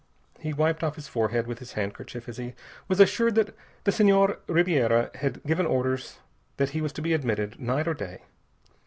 He 0.39 0.51
wiped 0.51 0.83
off 0.83 0.95
his 0.95 1.07
forehead 1.07 1.45
with 1.45 1.59
his 1.59 1.73
handkerchief 1.73 2.27
as 2.27 2.37
he 2.37 2.55
was 2.87 2.99
assured 2.99 3.35
that 3.35 3.55
the 3.83 3.91
Senhor 3.91 4.39
Ribiera 4.47 5.11
had 5.19 5.43
given 5.43 5.67
orders 5.67 6.17
he 6.57 6.81
was 6.81 6.91
to 6.93 7.03
be 7.03 7.13
admitted, 7.13 7.59
night 7.59 7.87
or 7.87 7.93
day. 7.93 8.23